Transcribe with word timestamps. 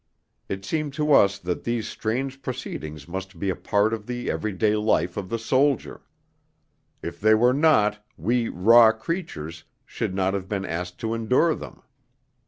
It 0.49 0.65
seemed 0.65 0.93
to 0.93 1.13
us 1.13 1.37
that 1.37 1.63
these 1.63 1.87
strange 1.87 2.41
proceedings 2.41 3.07
must 3.07 3.37
be 3.37 3.51
a 3.51 3.55
part 3.55 3.93
of 3.93 4.07
the 4.07 4.31
everyday 4.31 4.75
life 4.75 5.15
of 5.15 5.29
the 5.29 5.37
soldier. 5.37 6.01
If 7.03 7.21
they 7.21 7.35
were 7.35 7.53
not, 7.53 8.03
we 8.17 8.49
raw 8.49 8.93
creatures 8.93 9.63
should 9.85 10.15
not 10.15 10.33
have 10.33 10.47
been 10.49 10.65
asked 10.65 10.97
to 11.01 11.13
endure 11.13 11.53
them. 11.53 11.83